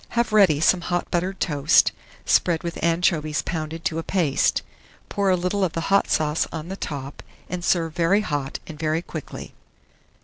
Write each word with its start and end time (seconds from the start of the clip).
Have 0.17 0.33
ready 0.33 0.59
some 0.59 0.81
hot 0.81 1.11
buttered 1.11 1.39
toast, 1.39 1.91
spread 2.25 2.63
with 2.63 2.83
anchovies 2.83 3.43
pounded 3.43 3.85
to 3.85 3.99
a 3.99 4.03
paste; 4.03 4.63
pour 5.09 5.29
a 5.29 5.35
little 5.35 5.63
of 5.63 5.73
the 5.73 5.79
hot 5.93 6.09
sauce 6.09 6.47
on 6.51 6.69
the 6.69 6.75
top, 6.75 7.21
and 7.51 7.63
serve 7.63 7.93
very 7.93 8.21
hot 8.21 8.57
and 8.65 8.79
very 8.79 9.03
quickly. 9.03 9.53